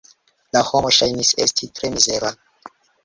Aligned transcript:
La 0.55 0.61
homo 0.69 0.91
ŝajnis 0.99 1.33
esti 1.45 1.69
tre 1.81 1.93
mizera. 1.99 2.33